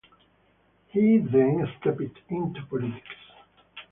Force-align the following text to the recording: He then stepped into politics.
He 0.87 1.19
then 1.19 1.71
stepped 1.79 2.01
into 2.31 2.65
politics. 2.65 3.05